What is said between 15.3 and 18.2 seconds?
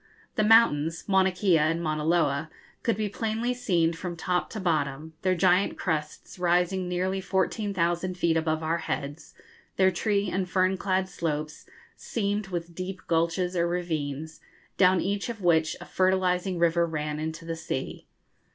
which a fertilising river ran into the sea.